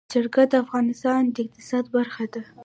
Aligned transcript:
چرګان 0.11 0.47
د 0.51 0.53
افغانستان 0.63 1.21
د 1.35 1.37
اقتصاد 1.45 1.85
برخه 1.95 2.25
ده. 2.33 2.43